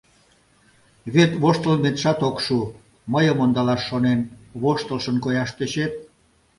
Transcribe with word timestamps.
—Вет 1.13 1.31
воштылметшат 1.41 2.19
ок 2.29 2.37
шу, 2.45 2.59
мыйым 3.13 3.37
ондалаш 3.43 3.81
шонен, 3.89 4.19
воштылшын 4.61 5.17
кояш 5.23 5.49
тӧчет. 5.57 5.93